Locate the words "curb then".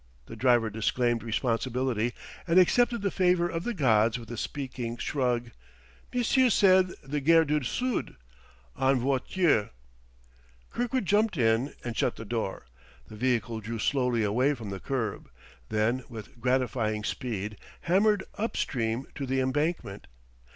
14.79-16.03